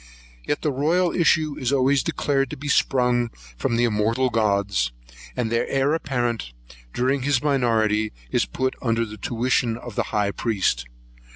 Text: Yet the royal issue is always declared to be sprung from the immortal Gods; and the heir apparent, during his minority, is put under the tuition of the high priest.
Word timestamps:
Yet 0.47 0.63
the 0.63 0.71
royal 0.71 1.11
issue 1.11 1.55
is 1.59 1.71
always 1.71 2.01
declared 2.01 2.49
to 2.49 2.57
be 2.57 2.67
sprung 2.69 3.29
from 3.55 3.75
the 3.75 3.83
immortal 3.83 4.31
Gods; 4.31 4.91
and 5.37 5.51
the 5.51 5.69
heir 5.71 5.93
apparent, 5.93 6.53
during 6.91 7.21
his 7.21 7.43
minority, 7.43 8.11
is 8.31 8.47
put 8.47 8.75
under 8.81 9.05
the 9.05 9.17
tuition 9.17 9.77
of 9.77 9.93
the 9.93 10.05
high 10.09 10.31
priest. 10.31 10.87